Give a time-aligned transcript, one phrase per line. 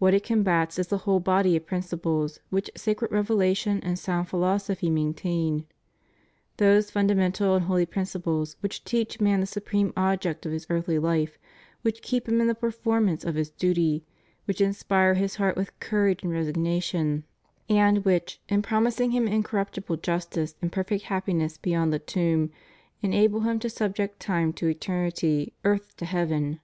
[0.00, 4.90] What it combats is the whole body of principles which sacred revelation and sound philosophy
[4.90, 5.64] maintain;
[6.56, 11.38] those fundamental and holy principles which teach man the supreme object of his earthly life,
[11.82, 14.04] which keep him in the performance of his duty,
[14.44, 17.22] which inspire his heart with courage and resigna tion,
[17.68, 22.50] and which, in promising him incorruptible justice and perfect happiness beyond the tomb,
[23.02, 26.58] enable him to subject time to eternity, earth to heaven.